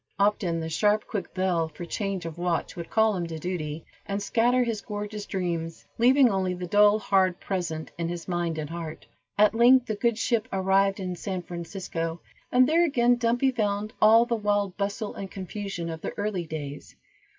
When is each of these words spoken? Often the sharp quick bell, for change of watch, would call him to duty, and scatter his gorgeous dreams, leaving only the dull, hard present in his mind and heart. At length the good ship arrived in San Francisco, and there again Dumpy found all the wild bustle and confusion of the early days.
Often 0.17 0.61
the 0.61 0.67
sharp 0.71 1.05
quick 1.05 1.31
bell, 1.35 1.67
for 1.67 1.85
change 1.85 2.25
of 2.25 2.39
watch, 2.39 2.75
would 2.75 2.89
call 2.89 3.15
him 3.15 3.27
to 3.27 3.37
duty, 3.37 3.85
and 4.07 4.19
scatter 4.19 4.63
his 4.63 4.81
gorgeous 4.81 5.27
dreams, 5.27 5.85
leaving 5.99 6.27
only 6.27 6.55
the 6.55 6.65
dull, 6.65 6.97
hard 6.97 7.39
present 7.39 7.91
in 7.99 8.09
his 8.09 8.27
mind 8.27 8.57
and 8.57 8.71
heart. 8.71 9.05
At 9.37 9.53
length 9.53 9.85
the 9.85 9.93
good 9.93 10.17
ship 10.17 10.47
arrived 10.51 10.99
in 10.99 11.15
San 11.15 11.43
Francisco, 11.43 12.19
and 12.51 12.67
there 12.67 12.83
again 12.83 13.17
Dumpy 13.17 13.51
found 13.51 13.93
all 14.01 14.25
the 14.25 14.33
wild 14.33 14.75
bustle 14.75 15.13
and 15.13 15.29
confusion 15.29 15.87
of 15.87 16.01
the 16.01 16.17
early 16.17 16.47
days. 16.47 16.95